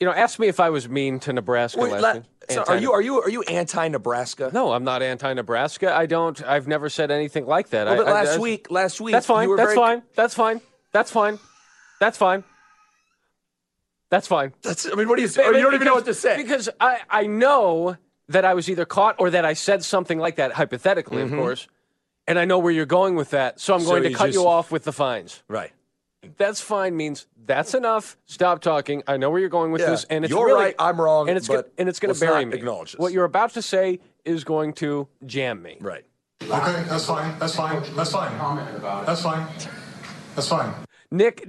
[0.00, 2.24] You know, ask me if I was mean to Nebraska Wait, last la- week.
[2.50, 4.50] so are you are you are you anti-Nebraska?
[4.52, 5.94] No, I'm not anti-Nebraska.
[5.94, 6.42] I don't.
[6.44, 7.86] I've never said anything like that.
[7.86, 9.44] Well, I, but I- last I- week, last week, That's fine.
[9.44, 10.02] you were That's very- fine.
[10.16, 10.60] That's fine.
[10.92, 11.38] That's fine.
[12.00, 12.44] That's fine.
[14.10, 14.52] That's fine.
[14.62, 14.86] That's.
[14.90, 15.46] I mean, what do you say?
[15.46, 16.36] You don't even know what to say.
[16.36, 17.96] Because I, I know
[18.28, 21.24] that I was either caught or that I said something like that, hypothetically, Mhm.
[21.24, 21.68] of course,
[22.26, 24.38] and I know where you're going with that, so I'm So going to cut just-
[24.38, 25.42] you off with the fines.
[25.48, 25.72] Right.
[26.36, 28.16] That's fine means that's enough.
[28.26, 29.02] Stop talking.
[29.08, 31.28] I know where you're going with Yeah, this, and it's you're really, right, I'm wrong,
[31.28, 32.54] and it's but go- and it's going to bury me.
[32.56, 32.98] acknowledge this.
[33.00, 35.78] What you're about to say is going to jam me.
[35.80, 36.04] Right.
[36.40, 37.36] Okay, that's fine.
[37.40, 37.82] That's fine.
[37.96, 38.38] That's fine.
[38.38, 39.06] Comment about it.
[39.06, 39.48] That's fine.
[40.36, 40.72] That's fine.
[41.10, 41.44] Nick,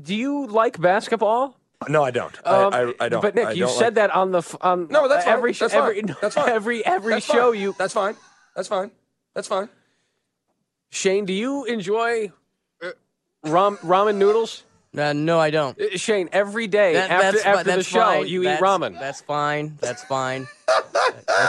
[0.00, 1.58] do you like basketball?
[1.86, 2.34] No, I don't.
[2.46, 3.20] Um, I, I, I don't.
[3.20, 5.34] But Nick, I you don't said like- that on the f- on No, that's fine.
[5.34, 6.16] every sh- That's every fine.
[6.22, 6.48] That's fine.
[6.48, 7.60] every every That's show fine.
[7.60, 7.74] you.
[7.76, 8.16] That's fine.
[8.56, 8.90] That's fine.
[9.34, 9.68] That's fine.
[10.94, 12.30] Shane, do you enjoy
[12.80, 12.90] uh,
[13.42, 14.62] ram- ramen noodles?
[14.96, 15.76] Uh, no, I don't.
[15.80, 18.28] Uh, Shane, every day That- after, that's fi- after the show, fine.
[18.28, 19.00] you That's- eat ramen.
[19.00, 19.76] That's fine.
[19.80, 20.46] That's fine.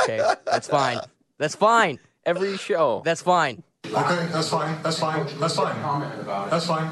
[0.01, 0.99] okay, that's fine.
[1.38, 1.99] That's fine.
[2.25, 3.03] Every show.
[3.05, 3.62] That's fine.
[3.86, 4.81] Okay, that's fine.
[4.81, 5.27] That's fine.
[5.39, 6.49] That's fine.
[6.49, 6.91] That's fine.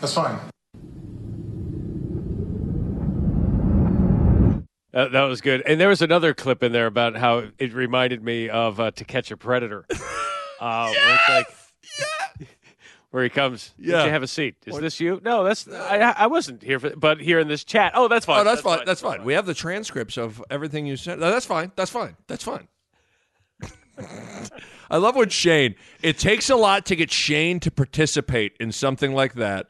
[0.00, 0.38] That's fine.
[4.94, 5.62] Uh, that was good.
[5.66, 9.04] And there was another clip in there about how it reminded me of uh, To
[9.04, 9.84] Catch a Predator.
[10.60, 12.48] Uh, where, it's like,
[13.10, 13.72] where he comes.
[13.78, 13.96] Yeah.
[13.96, 14.04] Yeah.
[14.04, 14.56] you have a seat?
[14.66, 15.20] Is this you?
[15.24, 15.98] No, that's I.
[16.16, 17.92] I wasn't here for, but here in this chat.
[17.94, 18.40] Oh, that's fine.
[18.40, 18.80] Oh, that's, fine.
[18.84, 19.24] That's fine.
[19.24, 21.18] We have the transcripts of everything you said.
[21.18, 21.72] No, that's fine.
[21.76, 22.16] That's fine.
[22.26, 22.68] That's fine.
[24.90, 25.74] I love when Shane.
[26.02, 29.68] It takes a lot to get Shane to participate in something like that,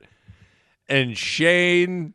[0.89, 2.15] and Shane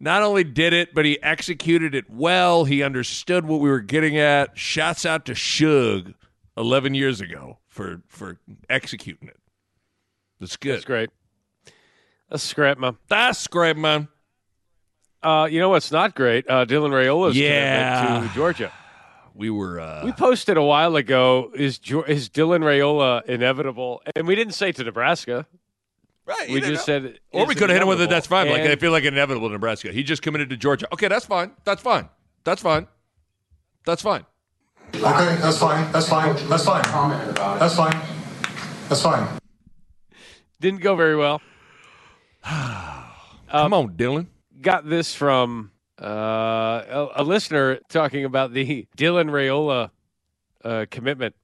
[0.00, 2.64] not only did it, but he executed it well.
[2.64, 4.56] He understood what we were getting at.
[4.56, 6.14] Shouts out to Shug,
[6.56, 8.38] eleven years ago for for
[8.68, 9.36] executing it.
[10.40, 10.74] That's good.
[10.74, 11.10] That's great.
[12.28, 12.96] That's great, man.
[13.08, 14.08] That's great, man.
[15.22, 16.44] Uh, you know what's not great?
[16.50, 18.04] Uh, Dylan Raiola's Yeah.
[18.04, 18.72] commitment to Georgia.
[19.32, 19.78] We were.
[19.78, 21.52] Uh, We posted a while ago.
[21.54, 24.02] Is is Dylan Rayola inevitable?
[24.16, 25.46] And we didn't say to Nebraska.
[26.26, 26.50] Right.
[26.50, 28.10] We just said, Or we could have hit him with it.
[28.10, 28.48] That's fine.
[28.50, 29.92] Like I feel like inevitable Nebraska.
[29.92, 30.86] He just committed to Georgia.
[30.92, 31.52] Okay, that's fine.
[31.64, 32.08] That's fine.
[32.42, 32.88] That's fine.
[33.84, 34.26] That's fine.
[34.94, 35.90] Okay, that's fine.
[35.92, 36.34] That's fine.
[36.48, 36.82] That's fine.
[37.58, 38.00] That's fine.
[38.88, 39.28] That's fine.
[40.60, 41.40] didn't go very well.
[42.44, 44.26] Come on, Dylan.
[44.60, 45.70] got this from
[46.00, 46.04] uh,
[46.88, 49.90] a, a listener talking about the Dylan Raiola
[50.64, 51.34] uh, commitment.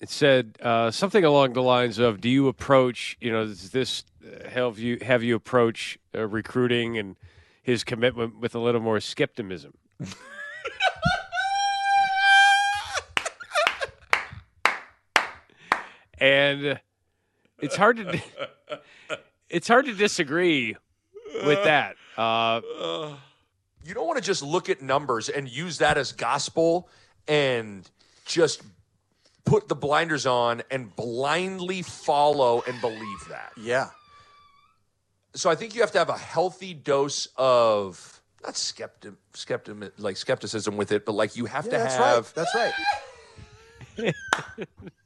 [0.00, 4.04] It said uh, something along the lines of, "Do you approach, you know, does this
[4.24, 7.16] uh, have you have you approach uh, recruiting and
[7.62, 9.74] his commitment with a little more skepticism?"
[16.20, 16.80] and
[17.60, 18.20] it's hard to
[19.50, 20.76] it's hard to disagree
[21.44, 21.96] with that.
[22.16, 22.60] Uh,
[23.84, 26.88] You don't want to just look at numbers and use that as gospel
[27.26, 27.88] and
[28.26, 28.62] just
[29.44, 33.52] put the blinders on and blindly follow and believe that.
[33.56, 33.88] Yeah.
[35.34, 40.16] So I think you have to have a healthy dose of not skeptic, skeptic like
[40.16, 42.74] skepticism with it, but like you have Yeah, to that's have right.
[43.96, 44.14] That's right.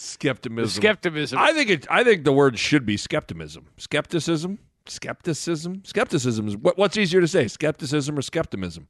[0.00, 0.66] Skepticism.
[0.68, 1.38] skepticism.
[1.38, 1.86] I think it.
[1.90, 3.66] I think the word should be skepticism.
[3.76, 4.58] Skepticism.
[4.86, 5.82] Skepticism.
[5.84, 8.88] Skepticism is what, what's easier to say, skepticism or skepticism?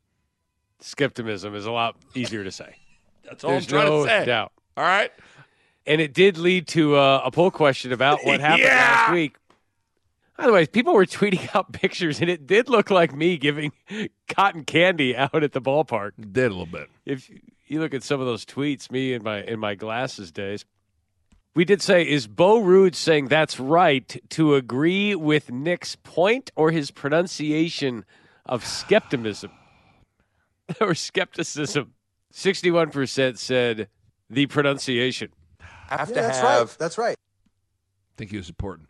[0.82, 2.76] skepticism is a lot easier to say.
[3.24, 4.24] That's all There's I'm trying no to say.
[4.24, 4.52] doubt.
[4.76, 5.12] All right.
[5.86, 9.36] And it did lead to uh, a poll question about what happened last week.
[10.38, 13.72] By the way, people were tweeting out pictures, and it did look like me giving
[14.28, 16.12] cotton candy out at the ballpark.
[16.18, 16.88] Did a little bit.
[17.04, 17.30] If
[17.66, 20.64] you look at some of those tweets, me in my in my glasses days,
[21.54, 26.70] we did say, is Bo Rude saying that's right to agree with Nick's point or
[26.70, 28.04] his pronunciation
[28.46, 29.50] of skepticism
[30.80, 31.92] or skepticism?
[32.32, 33.88] Sixty-one percent said
[34.28, 35.30] the pronunciation.
[35.88, 36.78] have Yeah, to that's have right.
[36.78, 37.16] That's right.
[37.18, 38.88] I think he was important.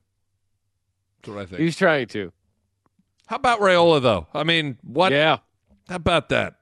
[1.22, 1.60] That's what I think.
[1.60, 2.32] He's trying to.
[3.26, 4.26] How about Raiola though?
[4.34, 5.12] I mean, what?
[5.12, 5.38] Yeah,
[5.88, 6.56] How about that?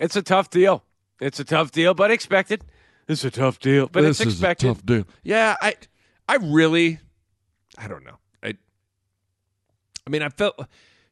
[0.00, 0.82] it's a tough deal.
[1.20, 2.64] It's a tough deal, but expected.
[3.06, 4.66] It's a tough deal, but this it's expected.
[4.70, 5.04] a tough deal.
[5.22, 5.74] Yeah, I,
[6.28, 7.00] I really,
[7.76, 8.18] I don't know.
[8.42, 8.54] I,
[10.06, 10.66] I mean, I felt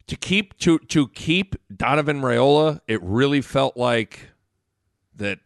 [0.07, 2.81] to keep to to keep Donovan Raiola.
[2.87, 4.28] It really felt like
[5.16, 5.38] that.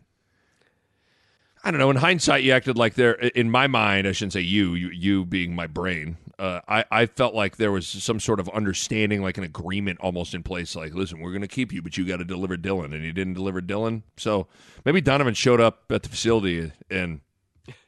[1.65, 1.91] I don't know.
[1.91, 3.15] In hindsight, you acted like there.
[3.15, 4.75] In my mind, I shouldn't say you.
[4.75, 6.17] You, you being my brain.
[6.39, 10.35] Uh, I, I felt like there was some sort of understanding, like an agreement almost
[10.35, 10.77] in place.
[10.77, 13.11] Like, listen, we're going to keep you, but you got to deliver Dylan, and he
[13.13, 14.03] didn't deliver Dylan.
[14.19, 14.47] So
[14.85, 17.21] maybe Donovan showed up at the facility and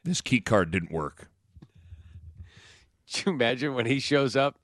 [0.03, 1.29] his key card didn't work.
[3.13, 4.57] Can you imagine when he shows up?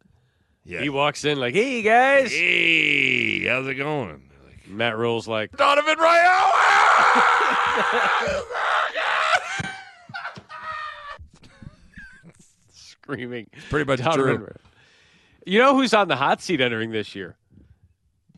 [0.64, 0.82] Yeah.
[0.82, 4.32] He walks in like, "Hey guys, Hey, how's it going?
[4.68, 6.52] Matt Rhule's like, Donovan Raiola.
[13.06, 13.50] screaming.
[13.70, 14.56] Pretty much Donovan true.
[15.46, 17.36] You know who's on the hot seat entering this year?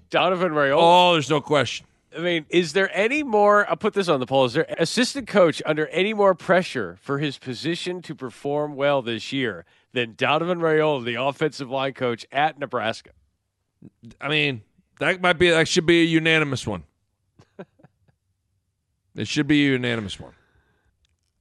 [0.10, 0.78] Donovan Raiola.
[0.78, 1.86] Oh, there's no question.
[2.16, 3.70] I mean, is there any more?
[3.70, 4.46] I'll put this on the poll.
[4.46, 9.32] Is there assistant coach under any more pressure for his position to perform well this
[9.32, 13.12] year than Donovan Raiola, the offensive line coach at Nebraska?
[14.20, 14.64] I mean,
[15.00, 16.84] that might be that should be a unanimous one.
[19.16, 20.34] it should be a unanimous one.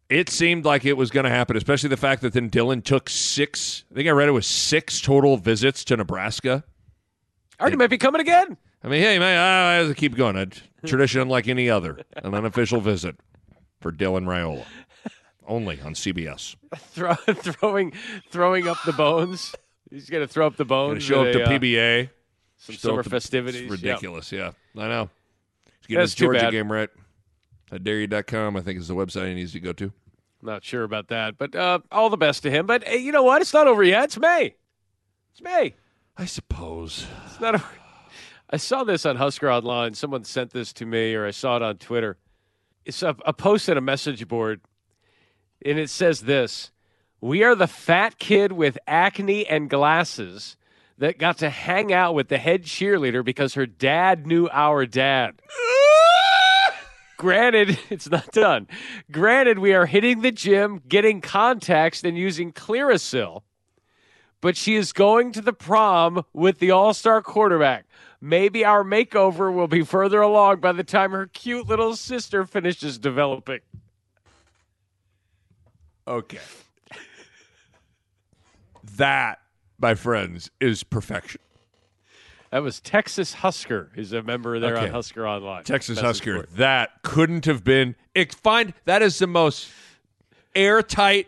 [0.09, 3.09] It seemed like it was going to happen, especially the fact that then Dylan took
[3.11, 3.85] six.
[3.91, 6.63] I think I read it was six total visits to Nebraska.
[7.61, 8.57] Already might be coming again.
[8.85, 10.37] I mean, hey man, I, I to keep going.
[10.37, 10.47] A
[10.87, 13.17] tradition unlike any other, an unofficial visit
[13.81, 14.65] for Dylan Raiola,
[15.47, 16.55] only on CBS.
[16.77, 17.93] Throw, throwing,
[18.31, 19.55] throwing up the bones.
[19.91, 21.03] He's going to throw up the bones.
[21.03, 22.11] Show up to a, uh, PBA.
[22.59, 23.63] some summer festivities.
[23.63, 23.83] It's Yep.
[23.83, 24.31] ridiculous.
[24.31, 25.11] Yeah, I know.
[25.81, 26.91] He's getting That's his Georgia game right.
[27.83, 29.93] Dairy.com, I think is the website he needs to go to.
[30.43, 32.67] Not sure about that, but uh, all the best to him.
[32.67, 33.43] But hey, you know what?
[33.43, 34.05] It's not over yet.
[34.05, 34.55] It's May.
[35.33, 35.75] It's May.
[36.17, 37.07] I suppose.
[37.27, 37.69] It's not over.
[38.49, 39.95] I saw this on Husker Online.
[39.95, 42.17] Someone sent this to me, or I saw it on Twitter.
[42.85, 44.61] It's a, a post on a message board,
[45.65, 46.71] and it says this
[47.21, 50.57] We are the fat kid with acne and glasses
[50.99, 55.43] that got to hang out with the head cheerleader because her dad knew our dad.
[57.17, 58.69] Granted, it's not done.
[59.11, 63.43] Granted, we are hitting the gym, getting contacts, and using Clearasil.
[64.41, 67.87] But she is going to the prom with the all star quarterback.
[68.21, 72.99] Maybe our makeover will be further along by the time her cute little sister finishes
[72.99, 73.61] developing.
[76.09, 76.39] Okay.
[78.97, 79.41] that,
[79.79, 81.41] my friends, is perfection.
[82.51, 85.65] That was Texas Husker, who's a member there on Husker Online.
[85.65, 86.47] Texas Husker.
[86.57, 87.97] That couldn't have been.
[88.15, 89.69] It, find that is the most
[90.55, 91.27] airtight,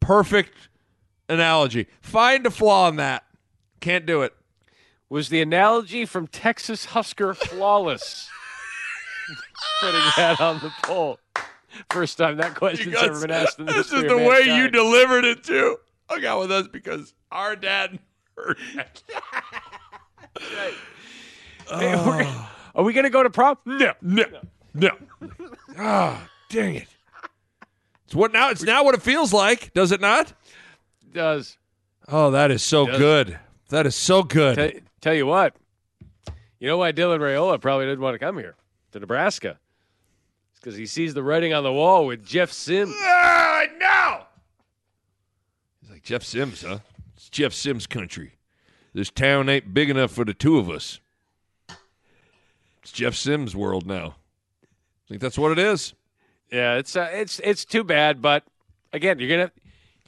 [0.00, 0.68] perfect
[1.28, 1.88] analogy.
[2.00, 3.24] Find a flaw in that.
[3.80, 4.32] Can't do it.
[5.08, 8.30] Was the analogy from Texas Husker flawless?
[9.80, 11.18] Putting that on the poll.
[11.90, 15.24] First time that question's ever been asked in the this is the way you delivered
[15.24, 15.78] it too.
[16.08, 17.98] Hung out with us because our dad
[20.40, 20.72] heard
[21.68, 21.78] that.
[21.80, 23.58] Hey, we're gonna- are we going to go to prom?
[23.66, 23.92] No.
[24.00, 24.24] No.
[24.74, 24.90] No.
[25.78, 26.88] Ah, dang it.
[28.06, 30.32] It's what now it's now what it feels like, does it not?
[31.12, 31.56] does.
[32.08, 33.38] Oh, that is so good.
[33.68, 34.56] That is so good.
[34.56, 35.54] Tell, tell you what,
[36.58, 38.54] you know why Dylan Raiola probably didn't want to come here
[38.92, 39.58] to Nebraska?
[40.50, 42.94] It's because he sees the writing on the wall with Jeff Sims.
[42.98, 44.22] Ah, no.
[45.80, 46.78] He's like Jeff Sims, huh?
[47.16, 48.32] It's Jeff Sims country.
[48.94, 51.00] This town ain't big enough for the two of us.
[52.82, 54.16] It's Jeff Sims world now.
[54.62, 55.94] I think that's what it is.
[56.50, 58.44] Yeah, it's uh, it's it's too bad, but
[58.92, 59.52] again, you're gonna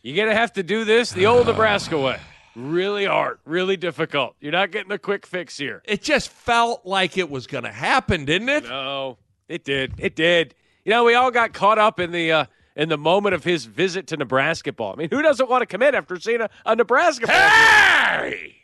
[0.02, 2.18] you're gonna have to do this the old Nebraska way.
[2.54, 4.36] Really hard, really difficult.
[4.40, 5.82] You're not getting a quick fix here.
[5.84, 8.62] It just felt like it was going to happen, didn't it?
[8.64, 9.18] No,
[9.48, 9.94] it did.
[9.98, 10.54] It did.
[10.84, 12.44] You know, we all got caught up in the uh,
[12.76, 14.92] in the moment of his visit to Nebraska ball.
[14.92, 17.34] I mean, who doesn't want to commit after seeing a, a Nebraska ball?
[17.34, 18.56] Hey!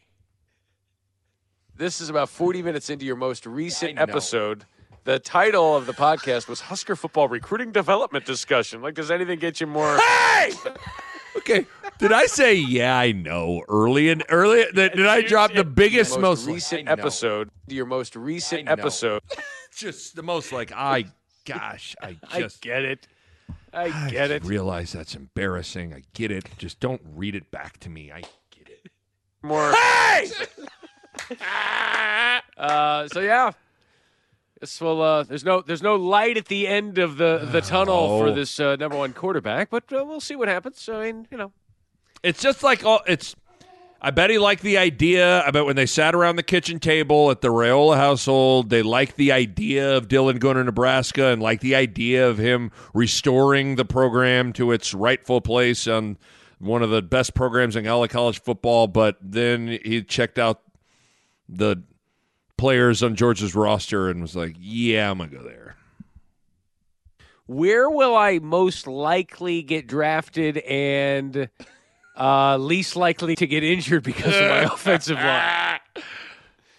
[1.81, 4.03] This is about 40 minutes into your most recent know.
[4.03, 4.67] episode.
[5.05, 8.83] The title of the podcast was Husker Football Recruiting Development Discussion.
[8.83, 9.97] Like, does anything get you more?
[9.97, 10.53] Hey!
[11.37, 11.65] Okay.
[11.99, 12.99] Did I say yeah?
[12.99, 14.65] I know early and early.
[14.75, 17.51] Did, did I drop the biggest, most, most, recent episode?
[17.69, 19.23] Your most recent episode.
[19.77, 21.07] Just the most like I.
[21.47, 23.07] Gosh, I I just get it.
[23.73, 24.45] I get it.
[24.45, 25.95] realize that's embarrassing.
[25.95, 26.49] I get it.
[26.59, 28.11] Just don't read it back to me.
[28.11, 28.91] I get it.
[29.43, 29.73] More.
[32.57, 33.53] Uh, so yeah,
[34.61, 35.01] this will.
[35.01, 38.35] Uh, there's no there's no light at the end of the the tunnel for Oh.
[38.35, 40.87] this uh, number one quarterback, but uh, we'll see what happens.
[40.93, 41.53] I mean, you know,
[42.23, 43.01] It's just like all.
[43.07, 43.35] It's.
[44.03, 45.43] I bet he liked the idea.
[45.43, 49.17] I bet when they sat around the kitchen table at the Raiola household, they liked
[49.17, 53.85] the idea of Dylan going to Nebraska and liked the idea of him restoring the
[53.87, 56.17] program to its rightful place on
[56.59, 58.87] one of the best programs in all of college football.
[58.87, 60.63] But then he checked out
[61.51, 61.83] the
[62.57, 65.77] players on Georgia's roster and was like, "Yeah, I'm gonna go there."
[67.51, 71.49] where will I most likely get drafted and
[72.17, 75.81] uh, least likely to get injured because of my offensive line?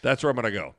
[0.01, 0.75] That's where I'm gonna go.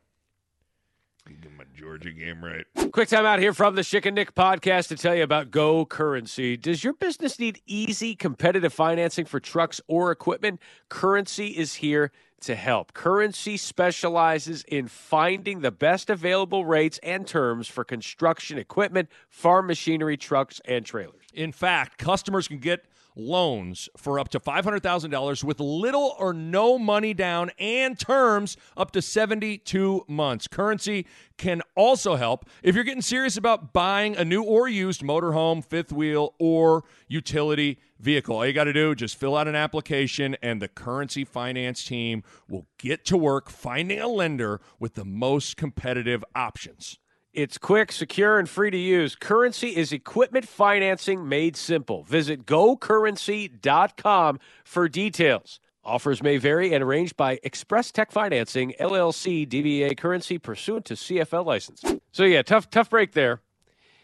[1.26, 2.64] Get my Georgia game right.
[2.92, 5.84] Quick time out here from the Schick and Nick podcast to tell you about Go
[5.84, 6.56] Currency.
[6.56, 10.58] Does your business need easy, competitive financing for trucks or equipment?
[10.88, 12.12] Currency is here
[12.42, 12.92] to help.
[12.92, 20.16] Currency specializes in finding the best available rates and terms for construction equipment, farm machinery,
[20.16, 21.14] trucks, and trailers.
[21.34, 22.84] In fact, customers can get
[23.16, 29.02] loans for up to $500,000 with little or no money down and terms up to
[29.02, 30.48] 72 months.
[30.48, 31.06] Currency
[31.36, 35.92] can also help if you're getting serious about buying a new or used motorhome, fifth
[35.92, 38.36] wheel, or utility vehicle.
[38.36, 41.84] All you got to do is just fill out an application and the Currency Finance
[41.84, 46.98] team will get to work finding a lender with the most competitive options.
[47.32, 49.14] It's quick, secure, and free to use.
[49.16, 52.02] Currency is equipment financing made simple.
[52.04, 55.58] Visit gocurrency.com for details.
[55.84, 61.44] Offers may vary and arranged by Express Tech Financing, LLC, DBA Currency, pursuant to CFL
[61.46, 61.82] license.
[62.12, 63.40] So yeah, tough, tough break there.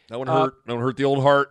[0.09, 0.55] That one Uh, hurt.
[0.67, 1.51] that one hurt the old heart.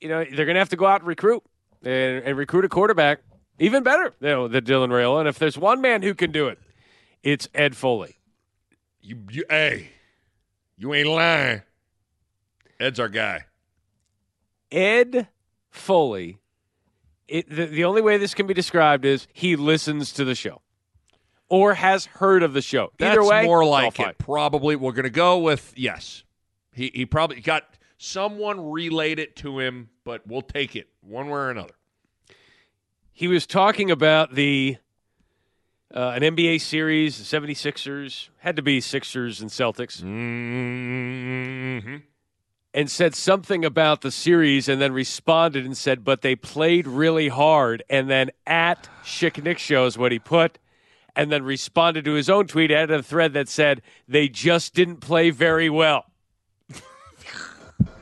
[0.00, 1.42] You know they're going to have to go out and recruit
[1.82, 3.18] and, and recruit a quarterback,
[3.58, 5.20] even better, you know, than Dylan Raiola.
[5.20, 6.58] And if there's one man who can do it,
[7.22, 8.16] it's Ed Foley.
[9.00, 9.90] You, you, hey,
[10.76, 11.62] you ain't lying.
[12.78, 13.44] Ed's our guy.
[14.70, 15.28] Ed
[15.70, 16.38] Foley.
[17.28, 20.62] It, the, the only way this can be described is he listens to the show
[21.48, 22.92] or has heard of the show.
[23.00, 24.18] Either That's way, more like it.
[24.18, 26.24] Probably, we're going to go with yes.
[26.72, 27.64] He he probably got
[27.98, 31.74] someone relayed it to him, but we'll take it one way or another.
[33.12, 34.76] He was talking about the
[35.94, 40.02] uh, an NBA series, the 76ers, had to be Sixers and Celtics.
[40.02, 41.96] Mm-hmm.
[42.74, 47.28] And said something about the series and then responded and said, but they played really
[47.28, 47.82] hard.
[47.88, 50.58] And then at Schick Nick shows what he put,
[51.14, 54.98] and then responded to his own tweet, added a thread that said, they just didn't
[54.98, 56.04] play very well.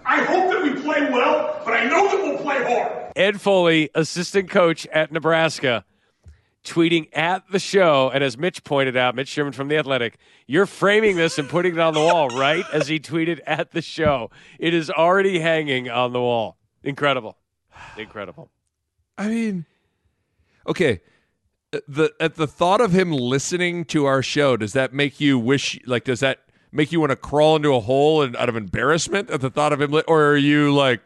[0.04, 3.12] I hope that we play well, but I know that we'll play hard.
[3.14, 5.84] Ed Foley, assistant coach at Nebraska,
[6.64, 8.10] tweeting at the show.
[8.12, 11.74] And as Mitch pointed out, Mitch Sherman from The Athletic, you're framing this and putting
[11.74, 12.64] it on the wall, right?
[12.72, 14.30] As he tweeted at the show.
[14.58, 16.56] It is already hanging on the wall.
[16.82, 17.36] Incredible.
[17.96, 18.50] Incredible.
[19.16, 19.66] I mean,
[20.66, 21.00] okay.
[21.72, 25.38] uh, The at the thought of him listening to our show, does that make you
[25.38, 25.78] wish?
[25.86, 26.40] Like, does that
[26.72, 29.72] make you want to crawl into a hole and out of embarrassment at the thought
[29.72, 29.92] of him?
[29.92, 31.00] Li- or are you like,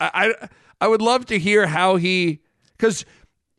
[0.00, 0.48] I I,
[0.80, 2.40] I would love to hear how he
[2.76, 3.04] because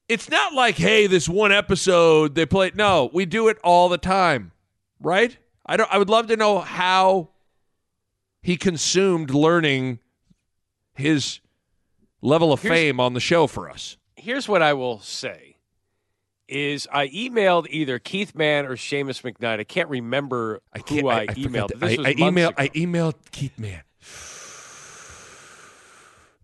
[0.09, 2.75] it's not like, hey, this one episode they played.
[2.75, 4.51] No, we do it all the time,
[4.99, 5.37] right?
[5.65, 5.89] I don't.
[5.93, 7.29] I would love to know how
[8.41, 9.99] he consumed learning
[10.95, 11.39] his
[12.21, 13.95] level of Here's- fame on the show for us.
[14.15, 15.55] Here's what I will say
[16.49, 19.59] is I emailed either Keith Mann or Seamus McKnight.
[19.59, 21.67] I can't remember who I, forgot emailed.
[21.69, 21.79] that.
[21.79, 22.49] This I, was I months emailed.
[22.49, 22.55] ago.
[22.57, 23.83] I emailed Keith Mann.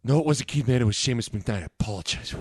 [0.07, 0.81] No, it wasn't Keith Mann.
[0.81, 1.63] It was Seamus McKnight.
[1.63, 2.35] I apologize.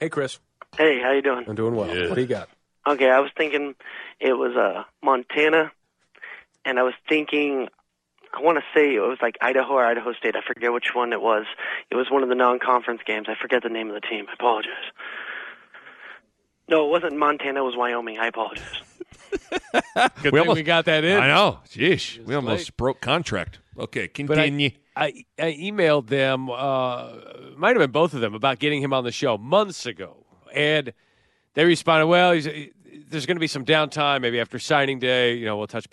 [0.00, 0.38] Hey, Chris.
[0.76, 1.44] Hey, how you doing?
[1.48, 1.88] I'm doing well.
[1.88, 2.48] What do you got?
[2.86, 3.74] Okay, I was thinking
[4.20, 5.72] it was uh Montana,
[6.64, 7.68] and I was thinking
[8.34, 10.36] I want to say it was like Idaho or Idaho State.
[10.36, 11.46] I forget which one it was.
[11.90, 13.26] It was one of the non-conference games.
[13.28, 14.26] I forget the name of the team.
[14.28, 14.72] I apologize.
[16.68, 17.60] No, it wasn't Montana.
[17.60, 18.18] It was Wyoming.
[18.18, 18.82] I apologize.
[20.22, 21.18] Good thing we got that in.
[21.18, 21.60] I know.
[21.68, 22.34] Jeez, we late.
[22.36, 23.58] almost broke contract.
[23.78, 24.70] Okay, But I- continue.
[24.98, 27.12] I, I emailed them, uh,
[27.56, 30.26] might have been both of them, about getting him on the show months ago.
[30.52, 30.92] And
[31.54, 35.34] they responded, well, there's going to be some downtime, maybe after signing day.
[35.34, 35.86] You know, we'll touch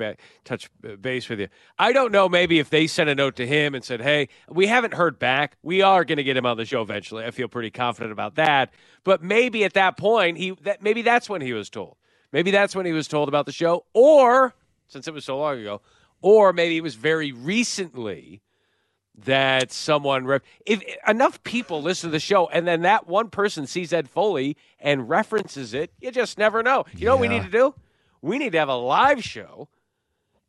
[0.43, 0.69] touch
[1.01, 1.49] base with you.
[1.77, 2.27] I don't know.
[2.27, 5.57] Maybe if they sent a note to him and said, "Hey, we haven't heard back.
[5.61, 8.35] We are going to get him on the show eventually." I feel pretty confident about
[8.35, 8.73] that.
[9.03, 11.97] But maybe at that point, he that maybe that's when he was told.
[12.31, 14.55] Maybe that's when he was told about the show, or
[14.87, 15.81] since it was so long ago,
[16.21, 18.41] or maybe it was very recently
[19.23, 23.65] that someone rep- if enough people listen to the show and then that one person
[23.65, 26.85] sees Ed Foley and references it, you just never know.
[26.95, 27.75] You know what we need to do?
[28.21, 29.69] We need to have a live show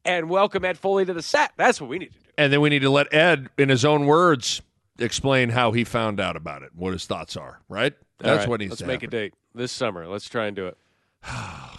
[0.05, 1.53] and welcome Ed Foley to the set.
[1.57, 2.31] That's what we need to do.
[2.39, 4.63] And then we need to let Ed, in his own words,
[4.99, 7.61] explain how he found out about it, what his thoughts are.
[7.69, 7.95] Right?
[8.19, 9.17] That's right, what needs Let's to make happen.
[9.17, 10.07] a date this summer.
[10.07, 10.77] Let's try and do it.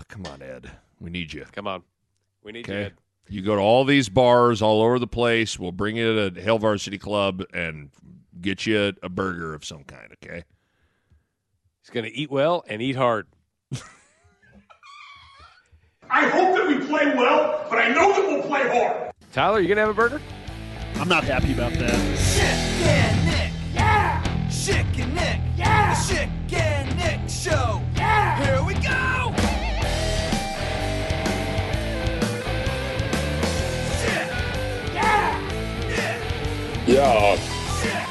[0.07, 0.71] Come on, Ed.
[0.99, 1.45] We need you.
[1.51, 1.83] Come on.
[2.43, 2.93] We need you, Ed.
[3.29, 5.59] You go to all these bars all over the place.
[5.59, 7.89] We'll bring you to Hail Varsity Club and
[8.39, 10.13] get you a burger of some kind.
[10.23, 10.43] Okay.
[11.81, 13.27] He's going to eat well and eat hard.
[16.09, 19.11] I hope that we play well, but I know that we'll play hard.
[19.33, 20.21] Tyler, you going to have a burger?
[20.95, 21.93] I'm not happy about that.
[22.17, 23.51] Schick and Nick.
[23.73, 24.23] Yeah.
[24.47, 25.41] Schick and Nick.
[25.57, 25.93] Yeah.
[25.93, 27.81] The Schick and Nick Show.
[27.95, 28.43] Yeah.
[28.43, 29.46] Here we go.
[36.87, 37.35] Yeah.
[37.35, 38.07] Schick.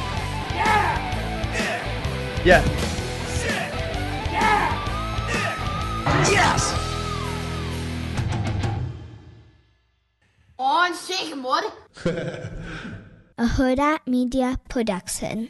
[0.52, 1.00] Yeah.
[2.44, 2.62] Yeah.
[4.30, 4.64] Yeah.
[6.30, 6.62] Yes.
[10.58, 11.64] On second, what?
[12.04, 15.48] a Hurrdat Media Production.